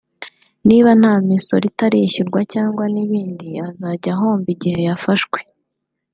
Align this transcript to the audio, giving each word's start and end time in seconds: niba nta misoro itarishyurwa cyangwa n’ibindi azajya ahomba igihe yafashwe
niba 0.67 0.89
nta 0.99 1.13
misoro 1.29 1.63
itarishyurwa 1.71 2.39
cyangwa 2.53 2.83
n’ibindi 2.93 3.47
azajya 3.67 4.09
ahomba 4.15 4.47
igihe 4.55 4.79
yafashwe 4.87 5.39